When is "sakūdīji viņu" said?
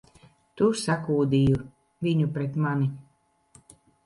0.83-2.31